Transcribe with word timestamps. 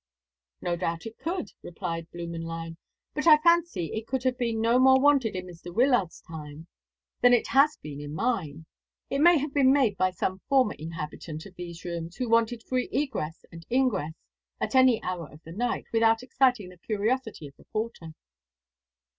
"No 0.61 0.75
doubt 0.75 1.05
it 1.05 1.19
could," 1.19 1.51
replied 1.61 2.07
Blümenlein, 2.11 2.77
"but 3.13 3.27
I 3.27 3.37
fancy 3.37 3.93
it 3.93 4.07
could 4.07 4.23
have 4.23 4.35
been 4.35 4.59
no 4.59 4.79
more 4.79 4.99
wanted 4.99 5.35
in 5.35 5.45
Mr. 5.45 5.71
Wyllard's 5.71 6.21
time 6.21 6.65
than 7.21 7.33
it 7.35 7.45
has 7.49 7.77
been 7.77 8.01
in 8.01 8.15
mine. 8.15 8.65
It 9.11 9.19
may 9.19 9.37
have 9.37 9.53
been 9.53 9.71
made 9.71 9.97
by 9.97 10.09
some 10.09 10.41
former 10.49 10.73
inhabitant 10.73 11.45
of 11.45 11.53
these 11.53 11.85
rooms, 11.85 12.15
who 12.15 12.27
wanted 12.27 12.63
free 12.63 12.89
egress 12.91 13.45
and 13.51 13.63
ingress 13.69 14.15
at 14.59 14.73
any 14.73 14.99
hour 15.03 15.31
of 15.31 15.43
the 15.43 15.51
night, 15.53 15.85
without 15.93 16.23
exciting 16.23 16.69
the 16.69 16.79
curiosity 16.79 17.47
of 17.47 17.55
the 17.55 17.65
porter." 17.65 18.15